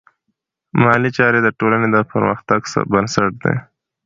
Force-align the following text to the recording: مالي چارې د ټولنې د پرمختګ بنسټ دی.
مالي 0.81 1.09
چارې 1.17 1.39
د 1.43 1.47
ټولنې 1.59 1.87
د 1.91 1.97
پرمختګ 2.11 2.61
بنسټ 2.91 3.31
دی. 3.43 3.55